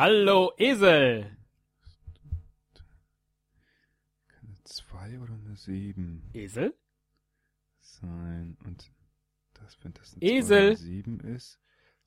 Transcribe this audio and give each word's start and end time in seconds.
Hallo 0.00 0.52
Esel. 0.58 1.36
Kann 4.28 4.44
eine 4.46 4.62
2 4.62 5.18
oder 5.18 5.34
eine 5.34 5.56
7 5.56 6.22
Esel? 6.34 6.72
sein. 7.80 8.56
Und 8.64 8.92
das, 9.54 9.76
wenn 9.82 9.92
das 9.94 10.14
eine 10.14 10.22
Esel. 10.22 10.76
7 10.76 11.18
ist, 11.18 11.58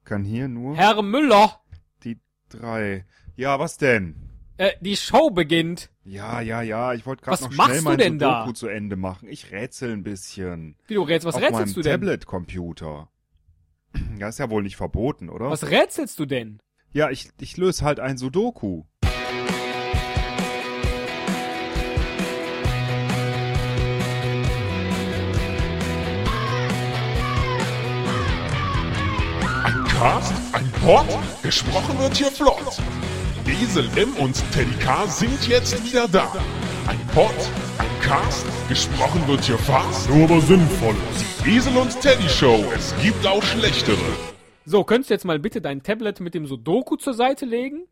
kann 0.06 0.24
hier 0.24 0.48
nur 0.48 0.78
Herr 0.78 1.02
Müller. 1.02 1.60
die 2.06 2.22
3. 2.48 3.06
Ja, 3.36 3.60
was 3.60 3.78
denn? 3.78 4.16
Äh, 4.56 4.72
die 4.80 4.96
Show 4.96 5.30
beginnt. 5.30 5.92
Ja, 6.06 6.40
ja, 6.40 6.62
ja, 6.62 6.94
ich 6.94 7.06
wollte 7.06 7.26
gerade 7.26 7.44
noch 7.44 7.52
schnell 7.52 7.82
mein 7.82 7.98
denn 7.98 8.20
da? 8.20 8.44
Sudoku 8.44 8.54
zu 8.54 8.68
Ende 8.70 8.96
machen. 8.96 9.28
Ich 9.28 9.52
rätsel 9.52 9.92
ein 9.92 10.04
bisschen. 10.04 10.78
Wie 10.88 10.94
du 10.94 11.02
rätselst, 11.02 11.26
was 11.26 11.36
Auf 11.36 11.42
rätselst 11.42 11.76
du 11.76 11.82
denn? 11.82 11.92
Tablet-Computer. 12.00 13.10
Ja, 14.18 14.30
ist 14.30 14.40
ja 14.40 14.50
wohl 14.50 14.64
nicht 14.64 14.78
verboten, 14.78 15.28
oder? 15.28 15.50
Was 15.50 15.70
rätselst 15.70 16.18
du 16.20 16.26
denn? 16.26 16.62
Ja, 16.94 17.10
ich, 17.10 17.30
ich 17.40 17.56
löse 17.56 17.86
halt 17.86 18.02
ein 18.02 18.18
Sudoku. 18.18 18.84
Ein 29.64 29.84
Cast, 29.88 30.34
ein 30.52 30.70
Pod, 30.84 31.06
gesprochen 31.42 31.98
wird 32.00 32.18
hier 32.18 32.30
flott. 32.30 32.58
Esel 33.62 33.90
M 33.96 34.14
und 34.16 34.44
Teddy 34.52 34.74
K 34.84 35.08
sind 35.08 35.48
jetzt 35.48 35.82
wieder 35.86 36.10
da. 36.10 36.34
Ein 36.88 37.00
Pod, 37.14 37.32
ein 37.78 38.02
Cast, 38.02 38.46
gesprochen 38.68 39.26
wird 39.28 39.46
hier 39.46 39.58
fast, 39.60 40.10
nur 40.10 40.26
aber 40.26 40.42
sinnvoll. 40.42 40.96
Die 41.46 41.56
Esel 41.56 41.78
und 41.78 42.02
Teddy 42.02 42.28
Show, 42.28 42.66
es 42.76 42.94
gibt 43.02 43.26
auch 43.26 43.44
schlechtere. 43.44 44.31
So, 44.72 44.86
könntest 44.86 45.10
du 45.10 45.14
jetzt 45.16 45.26
mal 45.26 45.38
bitte 45.38 45.60
dein 45.60 45.84
Tablet 45.84 46.22
mit 46.22 46.34
dem 46.34 46.46
Sudoku 46.46 46.96
zur 46.96 47.14
Seite 47.14 47.46
legen? 47.46 47.88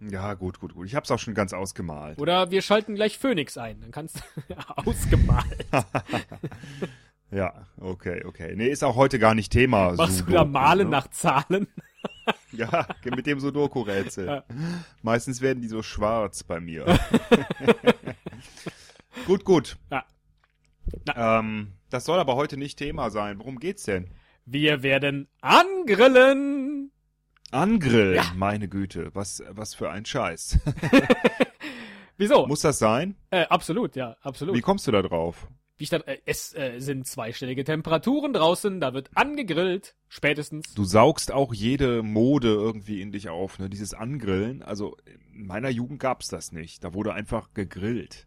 Ja, 0.00 0.32
gut, 0.32 0.60
gut, 0.60 0.72
gut. 0.72 0.86
Ich 0.86 0.94
hab's 0.94 1.10
auch 1.10 1.18
schon 1.18 1.34
ganz 1.34 1.52
ausgemalt. 1.52 2.18
Oder 2.18 2.50
wir 2.50 2.62
schalten 2.62 2.94
gleich 2.94 3.18
Phoenix 3.18 3.58
ein. 3.58 3.82
Dann 3.82 3.90
kannst 3.90 4.16
du 4.48 4.56
ausgemalt. 4.76 5.66
Ja, 7.30 7.66
okay, 7.80 8.22
okay. 8.26 8.52
Nee, 8.56 8.68
ist 8.68 8.84
auch 8.84 8.94
heute 8.94 9.18
gar 9.18 9.34
nicht 9.34 9.50
Thema. 9.50 9.94
Machst 9.94 10.20
du 10.20 10.24
Sudoku, 10.24 10.32
da 10.32 10.44
Malen 10.44 10.88
ne? 10.88 10.90
nach 10.90 11.08
Zahlen? 11.08 11.66
Ja, 12.52 12.86
mit 13.04 13.26
dem 13.26 13.40
Sudoku-Rätsel. 13.40 14.26
Ja. 14.26 14.44
Meistens 15.00 15.40
werden 15.40 15.62
die 15.62 15.68
so 15.68 15.82
schwarz 15.82 16.44
bei 16.44 16.60
mir. 16.60 16.84
gut, 19.26 19.44
gut. 19.46 19.78
Ja. 19.90 20.04
Ähm, 21.16 21.72
das 21.88 22.04
soll 22.04 22.18
aber 22.18 22.36
heute 22.36 22.58
nicht 22.58 22.78
Thema 22.78 23.08
sein. 23.08 23.38
Worum 23.38 23.58
geht's 23.58 23.84
denn? 23.84 24.10
Wir 24.44 24.82
werden 24.82 25.28
angrillen. 25.40 26.90
Angrillen, 27.50 28.14
Ja. 28.16 28.32
meine 28.34 28.68
Güte. 28.68 29.10
Was, 29.14 29.42
was 29.50 29.74
für 29.74 29.90
ein 29.90 30.04
Scheiß. 30.04 30.58
Wieso? 32.16 32.46
Muss 32.46 32.60
das 32.60 32.78
sein? 32.78 33.16
äh, 33.30 33.42
absolut, 33.46 33.96
ja, 33.96 34.16
absolut. 34.22 34.54
Wie 34.54 34.60
kommst 34.60 34.86
du 34.86 34.92
da 34.92 35.02
drauf? 35.02 35.48
Wie 35.78 35.86
stand, 35.86 36.06
äh, 36.06 36.18
es 36.26 36.54
äh, 36.54 36.78
sind 36.78 37.06
zweistellige 37.06 37.64
Temperaturen 37.64 38.32
draußen, 38.32 38.80
da 38.80 38.94
wird 38.94 39.10
angegrillt. 39.14 39.94
Spätestens. 40.08 40.72
Du 40.74 40.84
saugst 40.84 41.32
auch 41.32 41.52
jede 41.52 42.02
Mode 42.02 42.48
irgendwie 42.48 43.00
in 43.00 43.10
dich 43.12 43.28
auf, 43.28 43.58
ne? 43.58 43.68
Dieses 43.68 43.92
Angrillen. 43.94 44.62
Also 44.62 44.96
in 45.32 45.46
meiner 45.46 45.70
Jugend 45.70 45.98
gab's 46.00 46.28
das 46.28 46.52
nicht. 46.52 46.84
Da 46.84 46.94
wurde 46.94 47.14
einfach 47.14 47.52
gegrillt. 47.54 48.26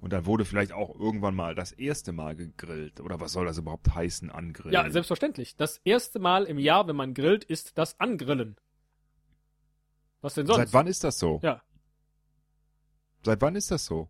Und 0.00 0.12
dann 0.12 0.24
wurde 0.24 0.44
vielleicht 0.46 0.72
auch 0.72 0.98
irgendwann 0.98 1.34
mal 1.34 1.54
das 1.54 1.72
erste 1.72 2.12
Mal 2.12 2.34
gegrillt. 2.34 3.00
Oder 3.00 3.20
was 3.20 3.32
soll 3.32 3.44
das 3.44 3.58
überhaupt 3.58 3.94
heißen, 3.94 4.30
angrillen? 4.30 4.72
Ja, 4.72 4.90
selbstverständlich. 4.90 5.56
Das 5.56 5.78
erste 5.84 6.18
Mal 6.18 6.44
im 6.44 6.58
Jahr, 6.58 6.88
wenn 6.88 6.96
man 6.96 7.12
grillt, 7.12 7.44
ist 7.44 7.76
das 7.76 8.00
Angrillen. 8.00 8.56
Was 10.22 10.34
denn 10.34 10.46
sonst? 10.46 10.58
Seit 10.58 10.72
wann 10.72 10.86
ist 10.86 11.04
das 11.04 11.18
so? 11.18 11.40
Ja. 11.42 11.62
Seit 13.22 13.42
wann 13.42 13.54
ist 13.54 13.70
das 13.70 13.84
so? 13.84 14.08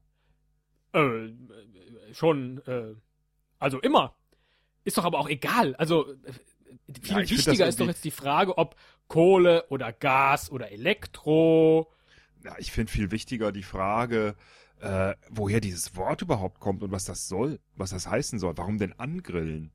Äh, 0.93 1.31
schon, 2.13 2.59
äh, 2.67 2.95
also 3.59 3.81
immer. 3.81 4.15
Ist 4.85 4.97
doch 4.97 5.05
aber 5.05 5.19
auch 5.19 5.29
egal. 5.29 5.75
Also, 5.77 6.13
äh, 6.13 6.33
viel 7.03 7.17
Ja, 7.17 7.31
wichtiger 7.31 7.67
ist 7.67 7.81
doch 7.81 7.87
jetzt 7.87 8.05
die 8.05 8.11
Frage, 8.11 8.59
ob 8.59 8.77
Kohle 9.09 9.67
oder 9.69 9.93
Gas 9.93 10.51
oder 10.51 10.71
Elektro. 10.71 11.93
Ja, 12.45 12.55
ich 12.59 12.73
finde 12.73 12.91
viel 12.91 13.11
wichtiger 13.11 13.53
die 13.53 13.63
Frage, 13.63 14.37
äh, 14.81 15.15
woher 15.29 15.61
dieses 15.61 15.97
Wort 15.97 16.23
überhaupt 16.23 16.61
kommt 16.61 16.83
und 16.83 16.93
was 16.93 17.05
das 17.05 17.29
soll, 17.29 17.61
was 17.77 17.91
das 17.91 18.07
heißen 18.07 18.39
soll. 18.39 18.57
Warum 18.57 18.79
denn 18.79 18.99
angrillen? 18.99 19.73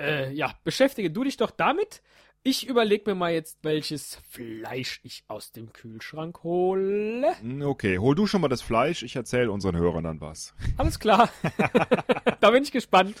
Äh, 0.00 0.32
ja, 0.32 0.54
beschäftige 0.64 1.10
du 1.10 1.24
dich 1.24 1.36
doch 1.36 1.50
damit. 1.50 2.02
Ich 2.44 2.68
überlege 2.68 3.10
mir 3.10 3.14
mal 3.16 3.32
jetzt, 3.32 3.58
welches 3.62 4.16
Fleisch 4.30 5.00
ich 5.02 5.24
aus 5.26 5.50
dem 5.50 5.72
Kühlschrank 5.72 6.44
hole. 6.44 7.34
Hm, 7.40 7.62
Okay, 7.62 7.98
hol 7.98 8.14
du 8.14 8.26
schon 8.26 8.40
mal 8.40 8.48
das 8.48 8.62
Fleisch, 8.62 9.02
ich 9.02 9.16
erzähle 9.16 9.50
unseren 9.50 9.76
Hörern 9.76 10.04
dann 10.04 10.20
was. 10.20 10.54
Alles 10.76 10.98
klar. 11.00 11.28
da 12.40 12.50
bin 12.50 12.62
ich 12.62 12.72
gespannt. 12.72 13.16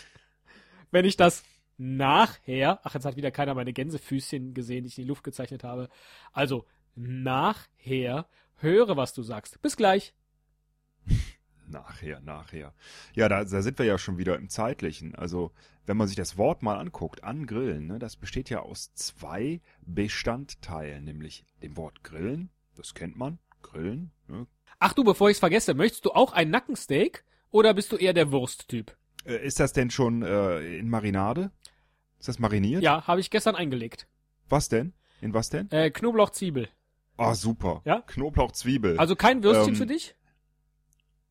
Wenn 0.90 1.04
ich 1.04 1.16
das 1.16 1.42
nachher, 1.76 2.80
ach, 2.84 2.94
jetzt 2.94 3.04
hat 3.04 3.16
wieder 3.16 3.30
keiner 3.30 3.54
meine 3.54 3.72
Gänsefüßchen 3.72 4.54
gesehen, 4.54 4.84
die 4.84 4.88
ich 4.88 4.98
in 4.98 5.04
die 5.04 5.08
Luft 5.08 5.24
gezeichnet 5.24 5.64
habe. 5.64 5.88
Also, 6.32 6.64
nachher 6.94 8.26
höre, 8.58 8.96
was 8.96 9.14
du 9.14 9.22
sagst. 9.22 9.60
Bis 9.62 9.76
gleich. 9.76 10.14
Nachher, 11.70 12.20
nachher. 12.20 12.72
Ja, 13.14 13.28
da, 13.28 13.44
da 13.44 13.60
sind 13.60 13.78
wir 13.78 13.84
ja 13.84 13.98
schon 13.98 14.16
wieder 14.16 14.36
im 14.36 14.48
Zeitlichen. 14.48 15.14
Also, 15.14 15.52
wenn 15.84 15.98
man 15.98 16.06
sich 16.06 16.16
das 16.16 16.38
Wort 16.38 16.62
mal 16.62 16.78
anguckt, 16.78 17.24
angrillen, 17.24 17.86
ne, 17.86 17.98
das 17.98 18.16
besteht 18.16 18.48
ja 18.48 18.60
aus 18.60 18.94
zwei 18.94 19.60
Bestandteilen, 19.82 21.04
nämlich 21.04 21.44
dem 21.62 21.76
Wort 21.76 22.02
grillen, 22.02 22.48
das 22.74 22.94
kennt 22.94 23.18
man, 23.18 23.38
grillen, 23.60 24.12
ne, 24.28 24.46
Ach 24.78 24.92
du, 24.92 25.02
bevor 25.02 25.28
ich's 25.28 25.40
vergesse, 25.40 25.74
möchtest 25.74 26.04
du 26.04 26.12
auch 26.12 26.32
ein 26.32 26.50
Nackensteak 26.50 27.24
oder 27.50 27.74
bist 27.74 27.90
du 27.92 27.96
eher 27.96 28.12
der 28.12 28.30
Wursttyp? 28.30 28.96
Äh, 29.24 29.44
Ist 29.44 29.58
das 29.60 29.72
denn 29.72 29.90
schon 29.90 30.22
äh, 30.22 30.78
in 30.78 30.88
Marinade? 30.88 31.50
Ist 32.18 32.28
das 32.28 32.38
mariniert? 32.38 32.82
Ja, 32.82 33.06
habe 33.06 33.20
ich 33.20 33.30
gestern 33.30 33.56
eingelegt. 33.56 34.06
Was 34.48 34.68
denn? 34.68 34.92
In 35.20 35.34
was 35.34 35.50
denn? 35.50 35.70
Äh, 35.70 35.90
Knoblauch, 35.90 36.30
Zwiebel. 36.30 36.68
Ah, 37.18 37.34
super. 37.34 37.82
Ja? 37.84 38.00
Knoblauch, 38.06 38.52
Zwiebel. 38.52 38.98
Also 38.98 39.16
kein 39.16 39.42
Würstchen 39.42 39.74
Ähm, 39.74 39.76
für 39.76 39.86
dich? 39.86 40.14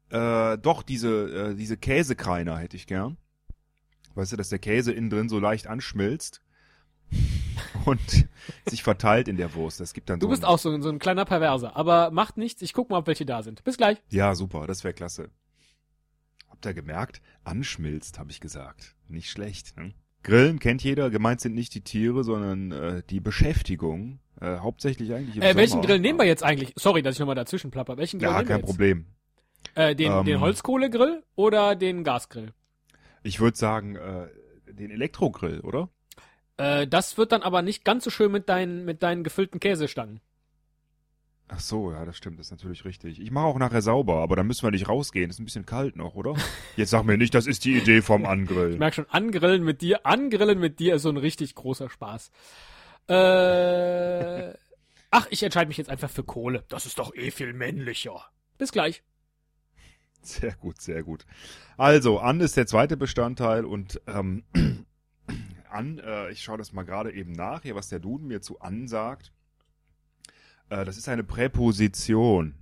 äh, 0.09 0.57
doch, 0.57 0.83
diese, 0.83 1.51
äh, 1.51 1.55
diese 1.55 1.77
Käsekreiner 1.77 2.57
hätte 2.57 2.75
ich 2.77 2.87
gern. 2.87 3.17
Weißt 4.15 4.31
du, 4.31 4.37
dass 4.37 4.49
der 4.49 4.59
Käse 4.59 4.91
innen 4.93 5.09
drin 5.09 5.29
so 5.29 5.39
leicht 5.39 5.67
anschmilzt 5.67 6.41
und 7.85 8.27
sich 8.65 8.83
verteilt 8.83 9.27
in 9.27 9.37
der 9.37 9.53
Wurst. 9.53 9.79
Das 9.79 9.93
gibt 9.93 10.09
dann 10.09 10.19
Du 10.19 10.25
so 10.25 10.31
bist 10.31 10.43
auch 10.45 10.59
so, 10.59 10.79
so 10.81 10.89
ein 10.89 10.99
kleiner 10.99 11.25
Perverser. 11.25 11.75
Aber 11.75 12.11
macht 12.11 12.37
nichts, 12.37 12.61
ich 12.61 12.73
guck 12.73 12.89
mal, 12.89 12.97
ob 12.97 13.07
welche 13.07 13.25
da 13.25 13.43
sind. 13.43 13.63
Bis 13.63 13.77
gleich. 13.77 13.97
Ja, 14.09 14.35
super, 14.35 14.67
das 14.67 14.83
wäre 14.83 14.93
klasse. 14.93 15.29
Habt 16.49 16.65
ihr 16.65 16.73
gemerkt? 16.73 17.21
Anschmilzt, 17.43 18.17
habe 18.19 18.31
ich 18.31 18.39
gesagt. 18.41 18.95
Nicht 19.07 19.29
schlecht. 19.29 19.77
Ne? 19.77 19.93
Grillen 20.23 20.59
kennt 20.59 20.83
jeder. 20.83 21.09
Gemeint 21.09 21.39
sind 21.39 21.53
nicht 21.53 21.73
die 21.75 21.81
Tiere, 21.83 22.23
sondern 22.23 22.71
äh, 22.71 23.03
die 23.09 23.19
Beschäftigung. 23.19 24.19
Äh, 24.41 24.57
hauptsächlich 24.59 25.13
eigentlich 25.13 25.37
im 25.37 25.41
Äh, 25.43 25.55
welchen 25.55 25.71
Sommer. 25.73 25.85
Grill 25.87 25.99
nehmen 25.99 26.19
wir 26.19 26.25
jetzt 26.25 26.43
eigentlich? 26.43 26.73
Sorry, 26.75 27.01
dass 27.01 27.15
ich 27.15 27.19
nochmal 27.19 27.35
dazwischen 27.35 27.71
plapper. 27.71 27.97
Welchen 27.97 28.19
Grill 28.19 28.29
Ja, 28.29 28.37
nehmen 28.37 28.47
wir 28.47 28.55
kein 28.55 28.59
jetzt? 28.59 28.67
Problem. 28.69 29.05
Äh, 29.75 29.95
den, 29.95 30.11
Ähm, 30.11 30.25
den 30.25 30.39
Holzkohlegrill 30.41 31.23
oder 31.35 31.75
den 31.75 32.03
Gasgrill? 32.03 32.53
Ich 33.23 33.39
würde 33.39 33.57
sagen, 33.57 33.95
äh, 33.95 34.27
den 34.71 34.91
Elektrogrill, 34.91 35.59
oder? 35.61 35.89
Äh, 36.57 36.87
das 36.87 37.17
wird 37.17 37.31
dann 37.31 37.41
aber 37.43 37.61
nicht 37.61 37.83
ganz 37.83 38.03
so 38.03 38.09
schön 38.09 38.31
mit 38.31 38.47
deinen, 38.49 38.85
mit 38.85 39.01
deinen 39.03 39.23
gefüllten 39.23 39.59
Käsestangen. 39.59 40.21
Ach 41.49 41.59
so, 41.61 41.91
ja, 41.93 42.03
das 42.03 42.17
stimmt, 42.17 42.39
das 42.39 42.47
ist 42.47 42.51
natürlich 42.51 42.83
richtig. 42.83 43.21
Ich 43.21 43.31
mache 43.31 43.45
auch 43.45 43.57
nachher 43.57 43.81
sauber, 43.81 44.21
aber 44.21 44.35
dann 44.35 44.47
müssen 44.47 44.63
wir 44.63 44.71
nicht 44.71 44.89
rausgehen. 44.89 45.29
Ist 45.29 45.39
ein 45.39 45.45
bisschen 45.45 45.65
kalt 45.65 45.95
noch, 45.95 46.15
oder? 46.15 46.35
Jetzt 46.75 46.89
sag 46.89 47.03
mir 47.05 47.17
nicht, 47.17 47.33
das 47.33 47.47
ist 47.47 47.63
die 47.63 47.77
Idee 47.77 48.01
vom 48.01 48.23
Ich 48.23 48.27
Angrillen. 48.27 48.77
merk 48.77 48.93
schon, 48.95 49.09
angrillen 49.09 49.63
mit 49.63 49.81
dir, 49.81 50.05
angrillen 50.05 50.59
mit 50.59 50.79
dir 50.79 50.95
ist 50.95 51.03
so 51.03 51.09
ein 51.09 51.17
richtig 51.17 51.55
großer 51.55 51.89
Spaß. 51.89 52.31
Äh, 53.07 54.53
ach, 55.11 55.27
ich 55.29 55.43
entscheide 55.43 55.67
mich 55.67 55.77
jetzt 55.77 55.89
einfach 55.89 56.09
für 56.09 56.23
Kohle. 56.23 56.65
Das 56.69 56.85
ist 56.85 56.99
doch 56.99 57.15
eh 57.15 57.31
viel 57.31 57.53
männlicher. 57.53 58.25
Bis 58.57 58.71
gleich. 58.71 59.03
Sehr 60.21 60.55
gut, 60.55 60.81
sehr 60.81 61.03
gut. 61.03 61.25
Also, 61.77 62.19
an 62.19 62.41
ist 62.41 62.57
der 62.57 62.67
zweite 62.67 62.97
Bestandteil 62.97 63.63
und 63.63 64.01
ähm, 64.07 64.43
an, 65.69 65.99
äh, 65.99 66.31
ich 66.31 66.41
schaue 66.43 66.57
das 66.57 66.73
mal 66.73 66.83
gerade 66.83 67.13
eben 67.13 67.31
nach, 67.31 67.61
hier, 67.61 67.75
was 67.75 67.87
der 67.87 67.99
Duden 67.99 68.27
mir 68.27 68.41
zu 68.41 68.59
an 68.59 68.87
sagt. 68.87 69.31
Äh, 70.69 70.83
das 70.85 70.97
ist 70.97 71.07
eine 71.07 71.23
Präposition. 71.23 72.55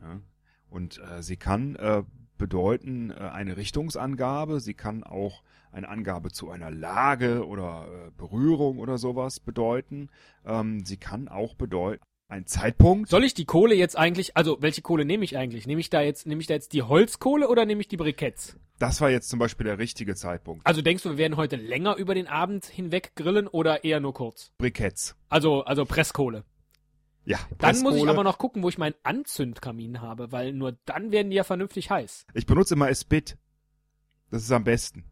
Ja? 0.00 0.20
Und 0.68 0.98
äh, 0.98 1.22
sie 1.22 1.36
kann 1.36 1.76
äh, 1.76 2.02
bedeuten 2.38 3.10
äh, 3.10 3.14
eine 3.14 3.56
Richtungsangabe, 3.56 4.60
sie 4.60 4.74
kann 4.74 5.04
auch 5.04 5.42
eine 5.72 5.88
Angabe 5.88 6.30
zu 6.30 6.50
einer 6.50 6.70
Lage 6.70 7.46
oder 7.46 7.86
äh, 7.88 8.10
Berührung 8.16 8.78
oder 8.78 8.98
sowas 8.98 9.40
bedeuten. 9.40 10.08
Ähm, 10.46 10.84
sie 10.84 10.96
kann 10.96 11.28
auch 11.28 11.54
bedeuten 11.54 12.02
ein 12.28 12.46
Zeitpunkt. 12.46 13.10
Soll 13.10 13.24
ich 13.24 13.34
die 13.34 13.44
Kohle 13.44 13.74
jetzt 13.74 13.96
eigentlich, 13.96 14.36
also 14.36 14.56
welche 14.60 14.82
Kohle 14.82 15.04
nehme 15.04 15.24
ich 15.24 15.36
eigentlich? 15.36 15.66
Nehme 15.66 15.80
ich 15.80 15.90
da 15.90 16.00
jetzt, 16.00 16.26
nehme 16.26 16.40
ich 16.40 16.46
da 16.46 16.54
jetzt 16.54 16.72
die 16.72 16.82
Holzkohle 16.82 17.48
oder 17.48 17.64
nehme 17.64 17.80
ich 17.80 17.88
die 17.88 17.96
Briketts? 17.96 18.56
Das 18.78 19.00
war 19.00 19.10
jetzt 19.10 19.28
zum 19.28 19.38
Beispiel 19.38 19.64
der 19.64 19.78
richtige 19.78 20.14
Zeitpunkt. 20.16 20.66
Also 20.66 20.82
denkst 20.82 21.04
du, 21.04 21.10
wir 21.10 21.18
werden 21.18 21.36
heute 21.36 21.56
länger 21.56 21.96
über 21.96 22.14
den 22.14 22.26
Abend 22.26 22.66
hinweg 22.66 23.12
grillen 23.14 23.46
oder 23.46 23.84
eher 23.84 24.00
nur 24.00 24.14
kurz? 24.14 24.52
Briketts. 24.58 25.16
Also, 25.28 25.64
also 25.64 25.84
Presskohle. 25.84 26.44
Ja, 27.26 27.38
Dann 27.58 27.80
muss 27.80 27.96
ich 27.96 28.06
aber 28.06 28.22
noch 28.22 28.38
gucken, 28.38 28.62
wo 28.62 28.68
ich 28.68 28.76
meinen 28.76 28.94
Anzündkamin 29.02 30.00
habe, 30.02 30.30
weil 30.30 30.52
nur 30.52 30.76
dann 30.84 31.10
werden 31.10 31.30
die 31.30 31.36
ja 31.36 31.44
vernünftig 31.44 31.90
heiß. 31.90 32.26
Ich 32.34 32.46
benutze 32.46 32.74
immer 32.74 32.90
Esbit. 32.90 33.38
Das 34.30 34.42
ist 34.42 34.52
am 34.52 34.64
besten. 34.64 35.04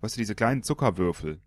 Weißt 0.00 0.16
du, 0.16 0.20
diese 0.20 0.34
kleinen 0.34 0.62
Zuckerwürfel 0.64 1.40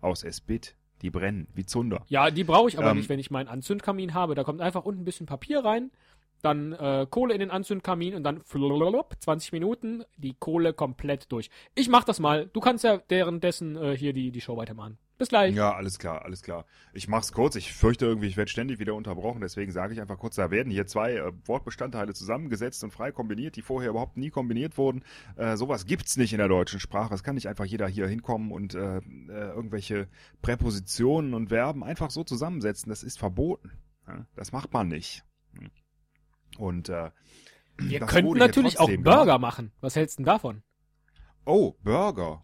aus 0.00 0.22
Esbit, 0.24 0.76
die 1.00 1.10
brennen 1.10 1.48
wie 1.54 1.64
Zunder. 1.64 2.04
Ja, 2.08 2.30
die 2.30 2.44
brauche 2.44 2.68
ich 2.68 2.78
aber 2.78 2.90
Ähm, 2.90 2.98
nicht, 2.98 3.08
wenn 3.08 3.18
ich 3.18 3.30
meinen 3.30 3.48
Anzündkamin 3.48 4.12
habe. 4.12 4.34
Da 4.34 4.44
kommt 4.44 4.60
einfach 4.60 4.84
unten 4.84 5.02
ein 5.02 5.04
bisschen 5.06 5.26
Papier 5.26 5.64
rein, 5.64 5.90
dann 6.42 6.72
äh, 6.72 7.06
Kohle 7.08 7.32
in 7.32 7.40
den 7.40 7.50
Anzündkamin 7.50 8.14
und 8.14 8.22
dann 8.24 8.42
flulululup, 8.42 9.14
20 9.18 9.52
Minuten 9.52 10.04
die 10.18 10.34
Kohle 10.38 10.74
komplett 10.74 11.32
durch. 11.32 11.48
Ich 11.74 11.88
mach 11.88 12.04
das 12.04 12.20
mal. 12.20 12.50
Du 12.52 12.60
kannst 12.60 12.84
ja 12.84 13.00
währenddessen 13.08 13.76
äh, 13.76 13.96
hier 13.96 14.12
die, 14.12 14.30
die 14.30 14.40
Show 14.42 14.56
weitermachen. 14.58 14.98
Bis 15.24 15.30
gleich. 15.30 15.54
Ja, 15.54 15.74
alles 15.74 15.98
klar, 15.98 16.22
alles 16.22 16.42
klar. 16.42 16.66
Ich 16.92 17.08
mach's 17.08 17.32
kurz. 17.32 17.56
Ich 17.56 17.72
fürchte 17.72 18.04
irgendwie, 18.04 18.26
ich 18.26 18.36
werde 18.36 18.50
ständig 18.50 18.78
wieder 18.78 18.94
unterbrochen. 18.94 19.40
Deswegen 19.40 19.72
sage 19.72 19.94
ich 19.94 20.00
einfach 20.02 20.18
kurz, 20.18 20.36
da 20.36 20.50
werden 20.50 20.70
hier 20.70 20.86
zwei 20.86 21.14
äh, 21.14 21.32
Wortbestandteile 21.46 22.12
zusammengesetzt 22.12 22.84
und 22.84 22.90
frei 22.90 23.10
kombiniert, 23.10 23.56
die 23.56 23.62
vorher 23.62 23.88
überhaupt 23.88 24.18
nie 24.18 24.28
kombiniert 24.28 24.76
wurden. 24.76 25.02
Äh, 25.36 25.56
sowas 25.56 25.86
gibt's 25.86 26.18
nicht 26.18 26.34
in 26.34 26.38
der 26.40 26.48
deutschen 26.48 26.78
Sprache. 26.78 27.14
Es 27.14 27.22
kann 27.22 27.36
nicht 27.36 27.48
einfach 27.48 27.64
jeder 27.64 27.88
hier 27.88 28.06
hinkommen 28.06 28.52
und 28.52 28.74
äh, 28.74 28.98
äh, 28.98 29.00
irgendwelche 29.28 30.08
Präpositionen 30.42 31.32
und 31.32 31.48
Verben 31.48 31.82
einfach 31.82 32.10
so 32.10 32.22
zusammensetzen. 32.22 32.90
Das 32.90 33.02
ist 33.02 33.18
verboten. 33.18 33.70
Ja? 34.06 34.26
Das 34.36 34.52
macht 34.52 34.74
man 34.74 34.88
nicht. 34.88 35.24
Und 36.58 36.90
äh, 36.90 37.12
Wir 37.78 38.00
könnten 38.00 38.36
natürlich 38.36 38.78
auch 38.78 38.88
Burger 38.88 39.24
gemacht. 39.24 39.40
machen. 39.40 39.72
Was 39.80 39.96
hältst 39.96 40.18
du 40.18 40.22
denn 40.22 40.26
davon? 40.26 40.62
Oh, 41.46 41.72
Burger. 41.82 42.43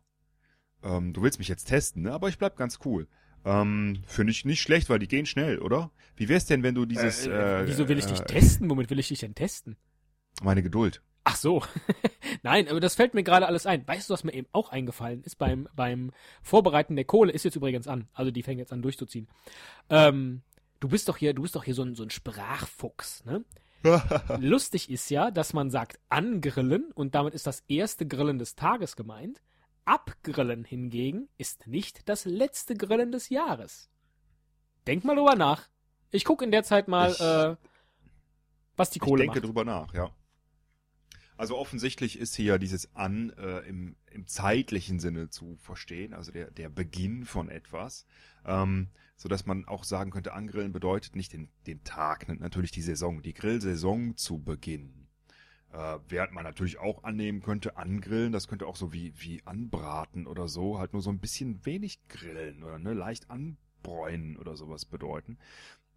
Ähm, 0.82 1.12
du 1.12 1.22
willst 1.22 1.38
mich 1.38 1.48
jetzt 1.48 1.66
testen, 1.66 2.02
ne? 2.02 2.12
Aber 2.12 2.28
ich 2.28 2.38
bleib 2.38 2.56
ganz 2.56 2.78
cool. 2.84 3.06
Ähm, 3.44 4.02
Finde 4.06 4.32
ich 4.32 4.44
nicht 4.44 4.60
schlecht, 4.60 4.90
weil 4.90 4.98
die 4.98 5.08
gehen 5.08 5.26
schnell, 5.26 5.58
oder? 5.58 5.90
Wie 6.16 6.28
wär's 6.28 6.46
denn, 6.46 6.62
wenn 6.62 6.74
du 6.74 6.84
dieses... 6.84 7.26
Äh, 7.26 7.66
Wieso 7.66 7.88
will 7.88 7.98
ich 7.98 8.06
dich 8.06 8.20
äh, 8.20 8.24
testen? 8.24 8.68
Womit 8.68 8.90
will 8.90 8.98
ich 8.98 9.08
dich 9.08 9.20
denn 9.20 9.34
testen? 9.34 9.76
Meine 10.42 10.62
Geduld. 10.62 11.02
Ach 11.24 11.36
so. 11.36 11.62
Nein, 12.42 12.68
aber 12.68 12.80
das 12.80 12.94
fällt 12.94 13.14
mir 13.14 13.22
gerade 13.22 13.46
alles 13.46 13.66
ein. 13.66 13.86
Weißt 13.86 14.08
du, 14.08 14.14
was 14.14 14.24
mir 14.24 14.34
eben 14.34 14.48
auch 14.52 14.70
eingefallen 14.70 15.22
ist 15.22 15.36
beim, 15.36 15.68
beim 15.74 16.12
Vorbereiten 16.42 16.96
der 16.96 17.04
Kohle? 17.04 17.32
Ist 17.32 17.44
jetzt 17.44 17.56
übrigens 17.56 17.88
an. 17.88 18.08
Also 18.12 18.30
die 18.30 18.42
fängt 18.42 18.58
jetzt 18.58 18.72
an 18.72 18.82
durchzuziehen. 18.82 19.28
Ähm, 19.88 20.42
du 20.80 20.88
bist 20.88 21.08
doch 21.08 21.16
hier, 21.16 21.34
du 21.34 21.42
bist 21.42 21.56
doch 21.56 21.64
hier 21.64 21.74
so 21.74 21.82
ein, 21.82 21.94
so 21.94 22.02
ein 22.02 22.10
Sprachfuchs, 22.10 23.24
ne? 23.24 23.44
Lustig 24.38 24.90
ist 24.90 25.08
ja, 25.08 25.30
dass 25.30 25.54
man 25.54 25.70
sagt 25.70 26.00
angrillen 26.10 26.92
und 26.94 27.14
damit 27.14 27.32
ist 27.32 27.46
das 27.46 27.64
erste 27.66 28.06
Grillen 28.06 28.38
des 28.38 28.54
Tages 28.54 28.94
gemeint. 28.94 29.40
Abgrillen 29.84 30.64
hingegen 30.64 31.28
ist 31.38 31.66
nicht 31.66 32.08
das 32.08 32.24
letzte 32.24 32.74
Grillen 32.76 33.12
des 33.12 33.28
Jahres. 33.28 33.90
Denk 34.86 35.04
mal 35.04 35.16
drüber 35.16 35.36
nach. 35.36 35.68
Ich 36.10 36.24
gucke 36.24 36.44
in 36.44 36.50
der 36.50 36.62
Zeit 36.64 36.88
mal, 36.88 37.10
Ich- 37.12 37.20
äh, 37.20 37.56
was 38.76 38.90
die 38.90 38.98
Ich 38.98 39.02
Kohle 39.02 39.22
denke 39.22 39.38
macht. 39.40 39.46
drüber 39.46 39.64
nach, 39.64 39.92
ja. 39.94 40.10
Also 41.36 41.56
offensichtlich 41.56 42.18
ist 42.18 42.34
hier 42.36 42.58
dieses 42.58 42.94
an 42.94 43.30
äh, 43.30 43.60
im, 43.60 43.96
im 44.10 44.26
zeitlichen 44.26 45.00
Sinne 45.00 45.30
zu 45.30 45.56
verstehen, 45.56 46.12
also 46.12 46.32
der, 46.32 46.50
der 46.50 46.68
Beginn 46.68 47.24
von 47.24 47.48
etwas, 47.48 48.04
ähm, 48.44 48.88
so 49.16 49.28
dass 49.28 49.46
man 49.46 49.64
auch 49.66 49.84
sagen 49.84 50.10
könnte, 50.10 50.34
angrillen 50.34 50.72
bedeutet 50.72 51.16
nicht 51.16 51.32
den, 51.32 51.48
den 51.66 51.82
Tag, 51.82 52.28
natürlich 52.28 52.72
die 52.72 52.82
Saison, 52.82 53.22
die 53.22 53.32
Grillsaison 53.32 54.16
zu 54.18 54.38
beginnen. 54.42 55.08
Äh, 55.72 55.98
während 56.08 56.32
man 56.32 56.42
natürlich 56.42 56.78
auch 56.78 57.04
annehmen 57.04 57.42
könnte, 57.42 57.76
angrillen, 57.76 58.32
das 58.32 58.48
könnte 58.48 58.66
auch 58.66 58.74
so 58.74 58.92
wie, 58.92 59.12
wie 59.16 59.40
anbraten 59.44 60.26
oder 60.26 60.48
so, 60.48 60.78
halt 60.78 60.92
nur 60.92 61.02
so 61.02 61.10
ein 61.10 61.20
bisschen 61.20 61.64
wenig 61.64 62.00
grillen 62.08 62.64
oder 62.64 62.78
ne, 62.78 62.92
leicht 62.92 63.30
anbräunen 63.30 64.36
oder 64.36 64.56
sowas 64.56 64.84
bedeuten. 64.84 65.38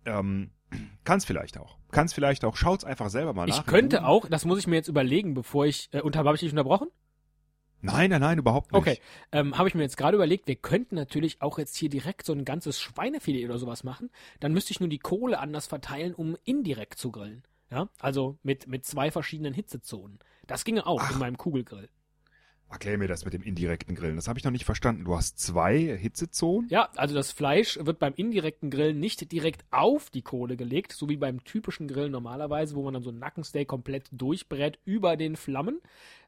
Ähm, 0.06 0.52
kann's 1.04 1.26
vielleicht 1.26 1.58
auch. 1.58 1.78
Kann's 1.92 2.14
vielleicht 2.14 2.46
auch. 2.46 2.56
Schaut's 2.56 2.84
einfach 2.84 3.10
selber 3.10 3.34
mal 3.34 3.48
nach. 3.48 3.60
Ich 3.60 3.66
könnte 3.66 4.06
auch, 4.06 4.28
das 4.28 4.46
muss 4.46 4.60
ich 4.60 4.68
mir 4.68 4.76
jetzt 4.76 4.90
überlegen, 4.90 5.34
bevor 5.34 5.66
ich. 5.66 5.90
Äh, 5.92 6.02
und 6.02 6.16
habe 6.16 6.34
ich 6.36 6.42
dich 6.42 6.52
unterbrochen? 6.52 6.90
Nein, 7.82 8.12
nein, 8.12 8.22
nein, 8.22 8.38
überhaupt 8.38 8.72
nicht. 8.72 8.80
Okay. 8.80 9.00
Ähm, 9.34 9.58
habe 9.58 9.68
ich 9.68 9.76
mir 9.76 9.82
jetzt 9.82 9.98
gerade 9.98 10.16
überlegt, 10.16 10.48
wir 10.48 10.56
könnten 10.56 10.96
natürlich 10.96 11.42
auch 11.42 11.58
jetzt 11.58 11.76
hier 11.76 11.90
direkt 11.90 12.26
so 12.26 12.32
ein 12.32 12.46
ganzes 12.46 12.80
Schweinefilet 12.80 13.44
oder 13.46 13.58
sowas 13.58 13.84
machen. 13.84 14.10
Dann 14.40 14.54
müsste 14.54 14.72
ich 14.72 14.80
nur 14.80 14.88
die 14.88 15.00
Kohle 15.00 15.40
anders 15.40 15.68
verteilen, 15.68 16.14
um 16.14 16.38
indirekt 16.46 16.98
zu 16.98 17.12
grillen. 17.12 17.44
Ja, 17.74 17.90
also 17.98 18.38
mit, 18.44 18.68
mit 18.68 18.86
zwei 18.86 19.10
verschiedenen 19.10 19.56
Hitzezonen. 19.56 20.20
Das 20.46 20.64
ginge 20.64 20.86
auch 20.86 21.02
Ach. 21.02 21.12
in 21.12 21.18
meinem 21.18 21.38
Kugelgrill. 21.38 21.90
Erklär 22.70 22.98
mir 22.98 23.08
das 23.08 23.24
mit 23.24 23.36
dem 23.36 23.44
indirekten 23.44 23.96
Grillen. 23.96 24.16
Das 24.16 24.28
habe 24.28 24.40
ich 24.40 24.46
noch 24.46 24.52
nicht 24.52 24.66
verstanden. 24.66 25.06
Du 25.06 25.16
hast 25.16 25.40
zwei 25.40 25.96
Hitzezonen? 25.96 26.70
Ja, 26.70 26.90
also 26.96 27.14
das 27.14 27.32
Fleisch 27.32 27.78
wird 27.80 28.00
beim 28.00 28.14
indirekten 28.16 28.72
Grillen 28.72 29.00
nicht 29.00 29.32
direkt 29.32 29.64
auf 29.70 30.10
die 30.10 30.24
Kohle 30.24 30.58
gelegt, 30.58 30.92
so 30.92 31.08
wie 31.08 31.18
beim 31.18 31.44
typischen 31.44 31.88
Grillen 31.88 32.12
normalerweise, 32.12 32.76
wo 32.76 32.84
man 32.84 32.96
dann 32.96 33.04
so 33.04 33.12
ein 33.12 33.20
Nackensteak 33.20 33.68
komplett 33.68 34.08
durchbrät 34.12 34.80
über 34.86 35.18
den 35.18 35.36
Flammen, 35.36 35.82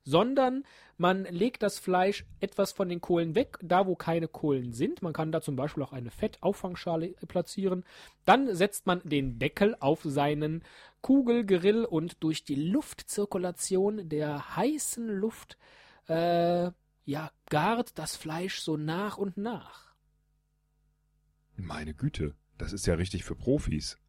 sondern 0.03 0.63
man 0.97 1.25
legt 1.25 1.63
das 1.63 1.79
Fleisch 1.79 2.25
etwas 2.39 2.71
von 2.71 2.89
den 2.89 3.01
Kohlen 3.01 3.33
weg, 3.33 3.57
da 3.63 3.87
wo 3.87 3.95
keine 3.95 4.27
Kohlen 4.27 4.71
sind. 4.71 5.01
Man 5.01 5.13
kann 5.13 5.31
da 5.31 5.41
zum 5.41 5.55
Beispiel 5.55 5.83
auch 5.83 5.93
eine 5.93 6.11
Fettauffangschale 6.11 7.15
platzieren. 7.27 7.83
Dann 8.23 8.55
setzt 8.55 8.85
man 8.85 9.01
den 9.03 9.39
Deckel 9.39 9.75
auf 9.79 10.01
seinen 10.03 10.63
Kugelgrill 11.05 11.85
und 11.85 12.23
durch 12.23 12.43
die 12.45 12.55
Luftzirkulation 12.55 14.09
der 14.09 14.55
heißen 14.55 15.07
Luft 15.07 15.55
äh, 16.07 16.71
ja, 17.03 17.31
gart 17.51 17.99
das 17.99 18.15
Fleisch 18.15 18.57
so 18.59 18.75
nach 18.75 19.19
und 19.19 19.37
nach. 19.37 19.93
Meine 21.57 21.93
Güte, 21.93 22.33
das 22.57 22.73
ist 22.73 22.87
ja 22.87 22.95
richtig 22.95 23.23
für 23.23 23.35
Profis. 23.35 23.99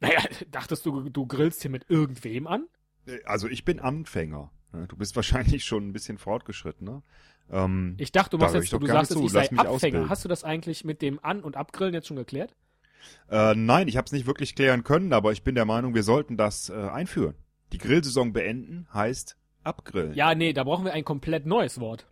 Naja, 0.00 0.18
dachtest 0.50 0.84
du, 0.86 1.08
du 1.08 1.24
grillst 1.26 1.62
hier 1.62 1.70
mit 1.70 1.88
irgendwem 1.88 2.48
an? 2.48 2.66
Äh, 3.06 3.22
Also 3.24 3.46
ich 3.46 3.64
bin 3.64 3.78
Anfänger. 3.78 4.50
ne? 4.72 4.88
Du 4.88 4.96
bist 4.96 5.14
wahrscheinlich 5.16 5.64
schon 5.64 5.88
ein 5.88 5.92
bisschen 5.92 6.18
fortgeschrittener. 6.18 7.04
Ähm, 7.48 7.94
Ich 7.98 8.10
dachte, 8.10 8.30
du 8.30 8.38
machst 8.38 8.56
jetzt, 8.56 8.72
du 8.72 8.84
sagst, 8.88 9.12
zu. 9.12 9.24
ich 9.24 9.30
sei 9.30 9.42
Abfänger. 9.42 9.68
ausbilden. 9.70 10.08
Hast 10.08 10.24
du 10.24 10.28
das 10.28 10.42
eigentlich 10.42 10.84
mit 10.84 11.00
dem 11.00 11.22
An- 11.24 11.44
und 11.44 11.56
Abgrillen 11.56 11.94
jetzt 11.94 12.08
schon 12.08 12.16
geklärt? 12.16 12.56
Äh, 13.30 13.54
nein, 13.54 13.88
ich 13.88 13.96
habe 13.96 14.06
es 14.06 14.12
nicht 14.12 14.26
wirklich 14.26 14.54
klären 14.54 14.84
können, 14.84 15.12
aber 15.12 15.32
ich 15.32 15.42
bin 15.42 15.54
der 15.54 15.64
Meinung, 15.64 15.94
wir 15.94 16.02
sollten 16.02 16.36
das 16.36 16.70
äh, 16.70 16.74
einführen. 16.74 17.34
Die 17.72 17.78
Grillsaison 17.78 18.32
beenden 18.32 18.86
heißt 18.92 19.36
abgrillen. 19.62 20.14
Ja, 20.14 20.34
nee, 20.34 20.52
da 20.52 20.64
brauchen 20.64 20.84
wir 20.84 20.92
ein 20.92 21.04
komplett 21.04 21.46
neues 21.46 21.80
Wort. 21.80 22.06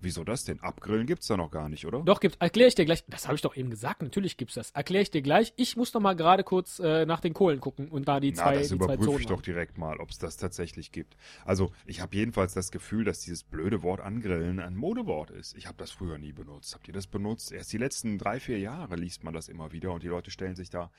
Wieso 0.00 0.24
das 0.24 0.44
denn? 0.44 0.60
Abgrillen 0.60 1.06
gibt's 1.06 1.26
da 1.26 1.36
noch 1.36 1.50
gar 1.50 1.68
nicht, 1.68 1.86
oder? 1.86 2.02
Doch, 2.02 2.20
gibt's, 2.20 2.36
erkläre 2.40 2.68
ich 2.68 2.74
dir 2.74 2.84
gleich. 2.84 3.04
Das 3.08 3.26
habe 3.26 3.34
ich 3.34 3.42
doch 3.42 3.56
eben 3.56 3.70
gesagt, 3.70 4.02
natürlich 4.02 4.36
gibt's 4.36 4.54
das. 4.54 4.70
Erkläre 4.70 5.02
ich 5.02 5.10
dir 5.10 5.22
gleich. 5.22 5.52
Ich 5.56 5.76
muss 5.76 5.92
noch 5.92 6.00
mal 6.00 6.14
gerade 6.14 6.44
kurz 6.44 6.78
äh, 6.78 7.04
nach 7.04 7.20
den 7.20 7.34
Kohlen 7.34 7.60
gucken 7.60 7.88
und 7.88 8.06
da 8.06 8.20
die 8.20 8.32
Na, 8.32 8.44
zwei, 8.44 8.54
das 8.54 8.68
die 8.68 8.68
zwei 8.68 8.74
überprüfe 8.84 9.04
Zonen 9.04 9.20
ich 9.20 9.26
doch 9.26 9.42
direkt 9.42 9.76
mal, 9.76 9.98
ob 9.98 10.10
es 10.10 10.18
das 10.18 10.36
tatsächlich 10.36 10.92
gibt. 10.92 11.16
Also, 11.44 11.72
ich 11.86 12.00
habe 12.00 12.14
jedenfalls 12.14 12.54
das 12.54 12.70
Gefühl, 12.70 13.04
dass 13.04 13.20
dieses 13.20 13.42
blöde 13.42 13.82
Wort 13.82 14.00
angrillen 14.00 14.60
ein 14.60 14.76
Modewort 14.76 15.30
ist. 15.30 15.56
Ich 15.56 15.66
habe 15.66 15.78
das 15.78 15.90
früher 15.90 16.18
nie 16.18 16.32
benutzt. 16.32 16.74
Habt 16.74 16.86
ihr 16.86 16.94
das 16.94 17.06
benutzt? 17.06 17.50
Erst 17.50 17.72
die 17.72 17.78
letzten 17.78 18.18
drei, 18.18 18.38
vier 18.38 18.58
Jahre 18.58 18.96
liest 18.96 19.24
man 19.24 19.34
das 19.34 19.48
immer 19.48 19.72
wieder 19.72 19.92
und 19.92 20.02
die 20.02 20.08
Leute 20.08 20.30
stellen 20.30 20.54
sich 20.54 20.70
da 20.70 20.90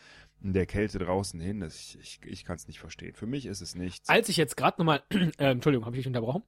in 0.41 0.53
der 0.53 0.65
Kälte 0.65 1.00
draußen 1.00 1.39
hin. 1.39 1.62
Das, 1.62 1.75
ich 1.75 2.00
ich, 2.01 2.20
ich 2.25 2.46
kann 2.46 2.56
es 2.56 2.68
nicht 2.68 2.79
verstehen. 2.79 3.15
Für 3.15 3.27
mich 3.27 3.46
ist 3.46 3.62
es 3.62 3.75
nichts. 3.75 4.10
Als 4.10 4.29
ich 4.29 4.38
jetzt 4.38 4.58
gerade 4.58 4.82
noch 4.82 4.86
mal, 4.86 5.03
äh, 5.38 5.51
Entschuldigung, 5.51 5.86
habe 5.86 5.96
ich 5.96 6.01
dich 6.01 6.08
unterbrochen? 6.08 6.44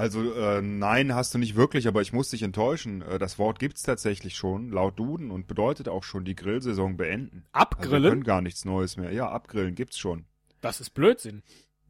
Also, 0.00 0.32
äh, 0.32 0.62
nein, 0.62 1.14
hast 1.14 1.34
du 1.34 1.38
nicht 1.38 1.56
wirklich, 1.56 1.86
aber 1.86 2.00
ich 2.00 2.14
muss 2.14 2.30
dich 2.30 2.42
enttäuschen. 2.42 3.02
Äh, 3.02 3.18
das 3.18 3.38
Wort 3.38 3.58
gibt's 3.58 3.82
tatsächlich 3.82 4.34
schon, 4.34 4.70
laut 4.70 4.98
Duden, 4.98 5.30
und 5.30 5.46
bedeutet 5.46 5.88
auch 5.88 6.04
schon 6.04 6.24
die 6.24 6.34
Grillsaison 6.34 6.96
beenden. 6.96 7.44
Also 7.52 7.52
wir 7.52 7.60
Abgrillen? 7.60 8.10
können 8.10 8.24
gar 8.24 8.40
nichts 8.40 8.64
Neues 8.64 8.96
mehr. 8.96 9.12
Ja, 9.12 9.28
abgrillen 9.30 9.74
gibt's 9.74 9.98
schon. 9.98 10.24
das 10.62 10.80
ist 10.80 10.90
Blödsinn. 10.90 11.42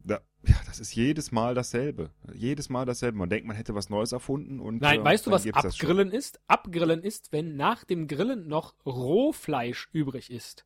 Da, 0.03 0.19
ja, 0.45 0.55
das 0.65 0.81
ist 0.81 0.93
jedes 0.93 1.31
Mal 1.31 1.55
dasselbe. 1.55 2.09
Jedes 2.33 2.67
Mal 2.67 2.85
dasselbe. 2.85 3.17
Man 3.17 3.29
denkt, 3.29 3.47
man 3.47 3.55
hätte 3.55 3.75
was 3.75 3.89
Neues 3.89 4.11
erfunden 4.11 4.59
und. 4.59 4.81
Nein, 4.81 5.01
äh, 5.01 5.03
weißt 5.05 5.27
du, 5.27 5.31
was. 5.31 5.47
Abgrillen 5.47 6.11
ist? 6.11 6.41
Abgrillen 6.47 7.03
ist, 7.03 7.31
wenn 7.31 7.55
nach 7.55 7.85
dem 7.85 8.07
Grillen 8.07 8.49
noch 8.49 8.75
Rohfleisch 8.85 9.87
übrig 9.93 10.31
ist. 10.31 10.65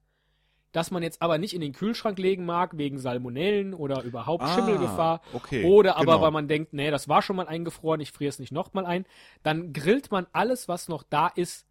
Das 0.76 0.92
man 0.92 1.04
jetzt 1.04 1.22
aber 1.22 1.38
nicht 1.38 1.54
in 1.54 1.62
den 1.62 1.72
Kühlschrank 1.72 2.20
legen 2.20 2.46
mag, 2.46 2.78
wegen 2.78 3.00
Salmonellen 3.00 3.74
oder 3.74 4.04
überhaupt 4.04 4.44
Ah, 4.44 4.56
Schimmelgefahr. 4.56 5.22
okay, 5.32 5.64
Oder 5.64 5.96
aber, 5.96 6.06
genau. 6.14 6.22
weil 6.22 6.32
man 6.32 6.50
denkt, 6.50 6.74
nee, 6.74 6.92
das 6.92 7.08
war 7.08 7.22
schon 7.22 7.38
mal 7.38 7.48
eingefroren, 7.48 8.02
ich 8.02 8.12
friere 8.12 8.28
es 8.28 8.40
nicht 8.40 8.52
nochmal 8.52 8.86
ein. 8.86 9.06
Dann 9.42 9.72
grillt 9.72 10.12
man 10.12 10.28
alles, 10.34 10.68
was 10.68 10.90
noch 10.90 11.04
da 11.04 11.28
ist, 11.28 11.66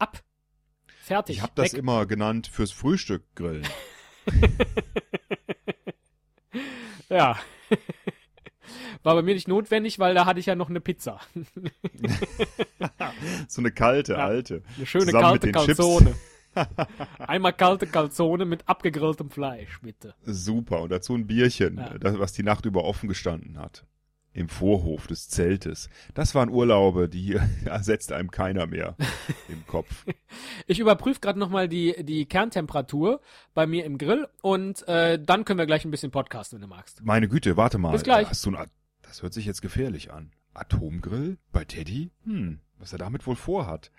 ab. 0.00 0.24
Fertig. 1.04 1.36
Ich 1.36 1.42
habe 1.42 1.52
das 1.54 1.72
immer 1.72 2.04
genannt 2.06 2.48
fürs 2.48 2.72
Frühstück 2.72 3.22
grillen. 3.36 3.62
Ja. 7.08 7.38
War 9.02 9.14
bei 9.14 9.22
mir 9.22 9.34
nicht 9.34 9.48
notwendig, 9.48 9.98
weil 9.98 10.14
da 10.14 10.26
hatte 10.26 10.40
ich 10.40 10.46
ja 10.46 10.54
noch 10.54 10.68
eine 10.68 10.80
Pizza. 10.80 11.20
so 13.48 13.62
eine 13.62 13.70
kalte, 13.70 14.12
Ja. 14.12 14.26
alte. 14.26 14.62
Eine 14.76 14.86
schöne 14.86 15.06
Zusammen 15.06 15.40
kalte 15.40 15.52
Chips. 15.52 15.66
Einmal 17.18 17.52
kalte 17.52 17.86
Calzone 17.86 18.44
mit 18.44 18.68
abgegrilltem 18.68 19.30
Fleisch, 19.30 19.80
bitte. 19.82 20.14
Super. 20.24 20.82
Und 20.82 20.90
dazu 20.90 21.14
ein 21.14 21.26
Bierchen, 21.26 21.76
Ja. 21.78 21.98
das, 21.98 22.18
was 22.18 22.32
die 22.32 22.42
Nacht 22.42 22.64
über 22.66 22.84
offen 22.84 23.08
gestanden 23.08 23.58
hat. 23.58 23.84
im 24.34 24.48
Vorhof 24.48 25.08
des 25.08 25.28
Zeltes. 25.28 25.88
Das 26.14 26.34
waren 26.36 26.48
Urlaube, 26.48 27.08
die 27.08 27.32
ersetzt 27.64 28.12
einem 28.12 28.30
keiner 28.30 28.66
mehr 28.66 28.94
im 29.48 29.66
Kopf. 29.66 30.04
Ich 30.68 30.78
überprüfe 30.78 31.18
gerade 31.18 31.38
nochmal 31.40 31.68
die, 31.68 32.04
die 32.04 32.24
Kerntemperatur 32.26 33.20
bei 33.54 33.66
mir 33.66 33.84
im 33.84 33.98
Grill 33.98 34.28
und 34.42 34.86
äh, 34.86 35.18
dann 35.20 35.44
können 35.44 35.58
wir 35.58 35.66
gleich 35.66 35.84
ein 35.84 35.90
bisschen 35.90 36.12
podcasten, 36.12 36.56
wenn 36.58 36.62
du 36.62 36.68
magst. 36.68 37.02
Meine 37.02 37.26
Güte, 37.28 37.56
warte 37.56 37.78
mal. 37.78 37.90
Bis 37.90 38.04
gleich. 38.04 38.28
Hast 38.28 38.46
du 38.46 38.54
ein, 38.54 38.70
das 39.02 39.22
hört 39.22 39.32
sich 39.32 39.44
jetzt 39.46 39.60
gefährlich 39.62 40.12
an. 40.12 40.30
Atomgrill 40.54 41.38
bei 41.50 41.64
Teddy? 41.64 42.10
Hm, 42.24 42.60
was 42.78 42.92
er 42.92 42.98
damit 42.98 43.26
wohl 43.26 43.36
vorhat. 43.36 43.90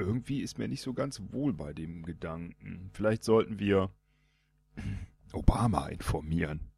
Irgendwie 0.00 0.40
ist 0.40 0.58
mir 0.58 0.68
nicht 0.68 0.82
so 0.82 0.92
ganz 0.94 1.20
wohl 1.30 1.52
bei 1.52 1.72
dem 1.72 2.04
Gedanken. 2.04 2.90
Vielleicht 2.92 3.24
sollten 3.24 3.58
wir 3.58 3.90
Obama 5.32 5.88
informieren. 5.88 6.70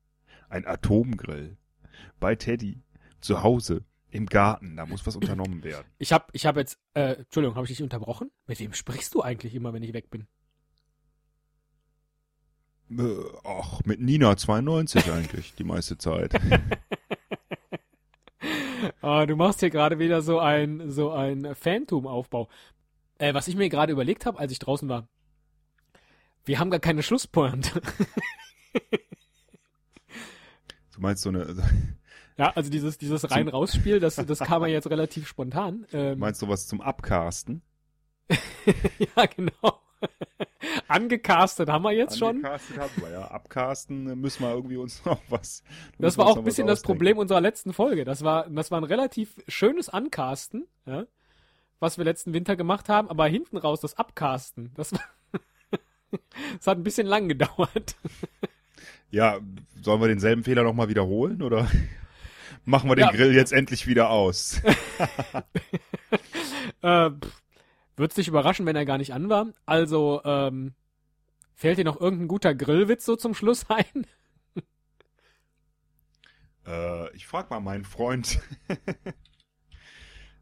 Ein 0.49 0.67
Atomgrill 0.67 1.57
bei 2.21 2.35
Teddy 2.35 2.83
zu 3.21 3.43
Hause 3.43 3.85
im 4.11 4.27
Garten. 4.27 4.77
Da 4.77 4.87
muss 4.87 5.07
was 5.07 5.17
unternommen 5.17 5.63
werden. 5.65 5.87
Ich 5.99 6.13
habe 6.13 6.27
ich 6.33 6.47
hab 6.47 6.57
jetzt, 6.57 6.79
äh, 6.95 7.15
Entschuldigung, 7.15 7.57
habe 7.57 7.65
ich 7.67 7.71
dich 7.73 7.83
unterbrochen? 7.83 8.31
Mit 8.47 8.61
wem 8.61 8.73
sprichst 8.73 9.15
du 9.15 9.23
eigentlich 9.23 9.55
immer, 9.55 9.73
wenn 9.73 9.83
ich 9.83 9.93
weg 9.93 10.11
bin? 10.11 10.27
Äh, 12.91 13.25
Ach, 13.45 13.81
mit 13.85 14.01
Nina 14.01 14.37
92 14.37 15.11
eigentlich 15.11 15.55
die 15.55 15.65
meiste 15.65 15.97
Zeit. 15.97 16.33
Ah, 19.01 19.27
du 19.27 19.37
machst 19.37 19.61
hier 19.61 19.71
gerade 19.71 19.99
wieder 19.99 20.23
so 20.23 20.39
ein 20.41 20.91
so 20.91 21.13
ein 21.13 21.55
Phantom-Aufbau. 21.55 22.49
Äh, 23.23 23.35
was 23.35 23.47
ich 23.47 23.55
mir 23.55 23.69
gerade 23.69 23.93
überlegt 23.93 24.27
habe, 24.27 24.41
als 24.41 24.51
ich 24.51 24.59
draußen 24.59 24.89
war, 24.89 25.07
wir 26.45 26.59
haben 26.59 26.71
gar 26.71 26.81
keine 26.81 27.05
Schlusspointe. 27.05 27.81
Du 30.93 31.01
meinst 31.01 31.23
so 31.23 31.29
eine, 31.29 31.47
ja, 32.37 32.51
also 32.51 32.69
dieses 32.69 32.99
dieses 32.99 33.31
rein-raus-Spiel, 33.31 34.01
das 34.01 34.17
das 34.27 34.41
kam 34.41 34.63
ja 34.63 34.69
jetzt 34.69 34.91
relativ 34.91 35.29
spontan. 35.29 35.87
Ähm, 35.93 36.19
meinst 36.19 36.43
du 36.43 36.49
was 36.49 36.67
zum 36.67 36.81
Abcasten? 36.81 37.63
ja, 39.17 39.27
genau. 39.27 39.81
Angecastet 40.89 41.69
haben 41.69 41.85
wir 41.85 41.93
jetzt 41.93 42.19
schon. 42.19 42.45
Angecastet 42.45 42.77
haben 42.77 43.03
wir, 43.03 43.11
ja. 43.13 43.31
Abcasten 43.31 44.11
äh, 44.11 44.17
müssen 44.17 44.43
wir 44.43 44.51
irgendwie 44.51 44.79
uns 44.79 45.05
noch 45.05 45.21
was. 45.29 45.63
Das 45.97 46.19
war 46.19 46.27
auch 46.27 46.39
ein 46.39 46.45
bisschen 46.45 46.67
das 46.67 46.83
Problem 46.83 47.19
unserer 47.19 47.41
letzten 47.41 47.73
Folge. 47.73 48.05
Das 48.05 48.25
war, 48.25 48.51
das 48.51 48.73
war 48.73 48.81
ein 48.81 48.85
relativ 48.85 49.37
schönes 49.47 49.89
Ancasten, 49.89 50.67
ja, 50.87 51.07
was 51.83 51.99
wir 51.99 52.05
letzten 52.05 52.33
Winter 52.33 52.57
gemacht 52.57 52.89
haben, 52.89 53.11
aber 53.11 53.27
hinten 53.27 53.57
raus 53.57 53.81
das 53.81 53.99
Abcasten, 53.99 54.73
das 54.75 54.91
das 56.57 56.67
hat 56.67 56.79
ein 56.79 56.85
bisschen 56.85 57.07
lang 57.07 57.29
gedauert. 57.29 57.97
Ja, 59.11 59.41
sollen 59.83 60.01
wir 60.01 60.09
denselben 60.09 60.45
Fehler 60.45 60.63
nochmal 60.63 60.89
wiederholen 60.89 61.43
oder 61.43 61.69
machen 62.65 62.89
wir 62.89 62.97
den 62.97 63.07
Ja. 63.07 63.11
Grill 63.11 63.35
jetzt 63.35 63.53
endlich 63.53 63.87
wieder 63.87 64.09
aus? 64.11 64.63
Äh, 66.83 67.11
Wird's 67.97 68.15
dich 68.17 68.29
überraschen, 68.29 68.67
wenn 68.67 68.75
er 68.77 68.85
gar 68.85 68.99
nicht 68.99 69.13
an 69.13 69.29
war? 69.29 69.47
Also, 69.67 70.21
ähm, 70.25 70.75
fällt 71.55 71.79
dir 71.79 71.85
noch 71.85 72.01
irgendein 72.01 72.29
guter 72.29 72.55
Grillwitz 72.55 73.05
so 73.05 73.15
zum 73.17 73.35
Schluss 73.35 73.67
ein? 73.71 74.07
äh, 76.67 77.15
ich 77.15 77.27
frag 77.27 77.51
mal 77.51 77.61
meinen 77.61 77.85
Freund. 77.85 78.41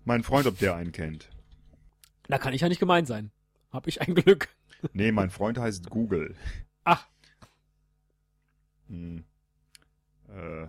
Meinen 0.04 0.22
Freund, 0.24 0.46
ob 0.46 0.58
der 0.58 0.74
einen 0.76 0.92
kennt. 0.92 1.30
Da 2.28 2.38
kann 2.38 2.52
ich 2.54 2.60
ja 2.60 2.68
nicht 2.68 2.78
gemeint 2.80 3.06
sein. 3.08 3.30
Hab 3.70 3.86
ich 3.86 4.00
ein 4.00 4.14
Glück. 4.14 4.48
Nee, 4.94 5.12
mein 5.12 5.28
Freund 5.28 5.58
heißt 5.58 5.90
Google. 5.90 6.34
Ach, 6.84 7.06
Hm. 8.88 9.24
Äh, 10.28 10.68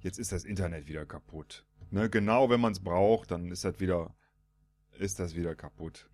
jetzt 0.00 0.18
ist 0.18 0.32
das 0.32 0.42
Internet 0.44 0.88
wieder 0.88 1.06
kaputt. 1.06 1.64
Ne, 1.92 2.10
genau, 2.10 2.50
wenn 2.50 2.60
man 2.60 2.72
es 2.72 2.80
braucht, 2.82 3.30
dann 3.30 3.52
ist 3.52 3.62
das 3.64 3.78
wieder, 3.78 4.16
ist 4.98 5.20
das 5.20 5.36
wieder 5.36 5.54
kaputt. 5.54 6.10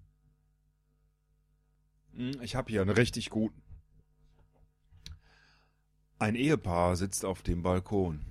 Hm, 2.13 2.39
Ich 2.43 2.55
habe 2.55 2.71
hier 2.71 2.83
einen 2.83 2.91
richtig 2.91 3.31
guten. 3.31 3.63
Ein 6.19 6.35
Ehepaar 6.35 6.97
sitzt 6.97 7.25
auf 7.25 7.41
dem 7.43 7.63
Balkon. 7.63 8.27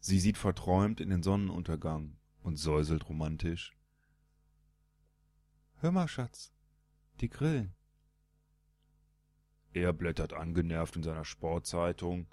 Sie 0.00 0.18
sieht 0.18 0.38
verträumt 0.38 0.98
in 1.00 1.10
den 1.10 1.22
Sonnenuntergang 1.22 2.16
und 2.42 2.56
säuselt 2.56 3.06
romantisch. 3.08 3.76
Hör 5.76 5.92
mal, 5.92 6.08
Schatz, 6.08 6.52
die 7.20 7.28
grillen. 7.28 7.74
Er 9.72 9.92
blättert 9.92 10.32
angenervt 10.32 10.96
in 10.96 11.02
seiner 11.02 11.26
Sportzeitung 11.26 12.26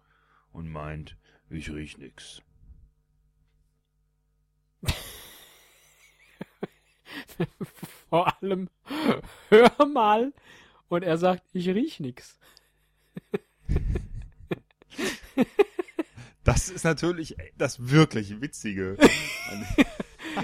und 0.52 0.70
meint, 0.70 1.18
ich 1.50 1.70
riech 1.70 1.98
nix. 1.98 2.42
vor 8.10 8.42
allem, 8.42 8.70
hör 9.50 9.86
mal. 9.86 10.34
Und 10.88 11.04
er 11.04 11.18
sagt, 11.18 11.44
ich 11.54 11.68
riech 11.68 12.00
nix. 12.00 12.40
Das 16.48 16.70
ist 16.70 16.86
natürlich 16.86 17.36
das 17.58 17.90
wirklich 17.90 18.42
Witzige. 18.42 18.98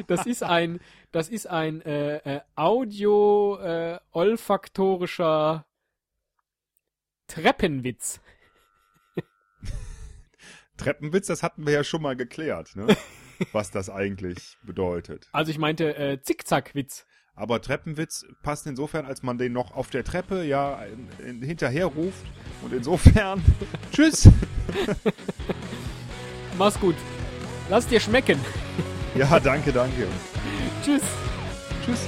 Das 0.08 0.26
ist 0.26 0.42
ein, 0.42 0.80
das 1.12 1.30
ist 1.30 1.46
ein 1.46 1.80
äh, 1.82 2.18
äh, 2.38 2.42
audio 2.56 3.60
äh, 3.60 4.00
olfaktorischer 4.12 5.68
Treppenwitz. 7.28 8.20
Treppenwitz, 10.78 11.28
das 11.28 11.44
hatten 11.44 11.68
wir 11.68 11.74
ja 11.74 11.84
schon 11.84 12.02
mal 12.02 12.16
geklärt, 12.16 12.76
ne? 12.76 12.88
was 13.52 13.70
das 13.70 13.92
eigentlich 13.92 14.58
bedeutet. 14.64 15.30
Also 15.32 15.52
ich 15.52 15.60
meinte 15.60 15.96
äh, 15.96 16.20
Zickzackwitz. 16.20 17.06
Aber 17.36 17.62
Treppenwitz 17.62 18.26
passt 18.42 18.66
insofern, 18.66 19.06
als 19.06 19.22
man 19.22 19.38
den 19.38 19.54
noch 19.54 19.76
auf 19.76 19.92
der 19.92 20.04
Treppe 20.04 20.44
ja 20.44 20.84
in, 20.86 21.08
in, 21.24 21.42
hinterher 21.44 21.86
ruft. 21.86 22.26
Und 22.64 22.74
insofern, 22.74 23.44
tschüss. 23.92 24.28
Mach's 26.58 26.80
gut. 26.80 26.96
Lass 27.70 27.88
dir 27.88 28.00
schmecken. 28.00 28.40
Ja, 29.16 29.40
danke, 29.40 29.72
danke. 29.72 30.08
Tschüss. 30.84 31.02
Tschüss. 31.86 32.08